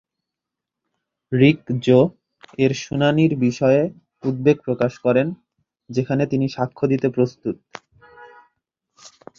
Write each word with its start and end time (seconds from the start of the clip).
রিক 1.31 1.59
Joe 1.83 1.99
এর 2.57 2.71
শুনানির 2.83 3.33
বিষয়ে 3.37 3.81
উদ্বেগ 4.23 4.57
প্রকাশ 4.65 4.93
করেন, 4.97 5.27
যেখানে 5.89 6.23
তিনি 6.25 6.45
সাক্ষ্য 6.49 6.83
দিতে 6.87 7.07
প্রস্তুত। 7.09 7.55